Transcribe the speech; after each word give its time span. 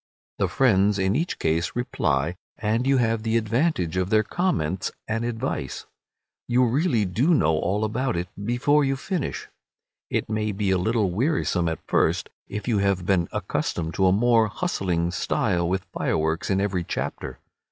The 0.39 0.47
friends 0.47 0.97
in 0.97 1.15
each 1.15 1.37
case 1.37 1.73
reply, 1.75 2.35
and 2.57 2.87
you 2.87 2.97
have 2.97 3.21
the 3.21 3.37
advantage 3.37 3.97
of 3.97 4.09
their 4.09 4.23
comments 4.23 4.91
and 5.07 5.23
advice. 5.23 5.85
You 6.47 6.65
really 6.65 7.05
do 7.05 7.35
know 7.35 7.55
all 7.55 7.83
about 7.85 8.15
it 8.17 8.27
before 8.43 8.83
you 8.83 8.95
finish. 8.95 9.47
It 10.09 10.27
may 10.27 10.53
be 10.53 10.71
a 10.71 10.79
little 10.79 11.11
wearisome 11.11 11.69
at 11.69 11.85
first, 11.87 12.31
if 12.47 12.67
you 12.67 12.79
have 12.79 13.05
been 13.05 13.27
accustomed 13.31 13.93
to 13.93 14.07
a 14.07 14.11
more 14.11 14.47
hustling 14.47 15.11
style 15.11 15.69
with 15.69 15.85
fireworks 15.93 16.49
in 16.49 16.59
every 16.59 16.83
chapter. 16.83 17.37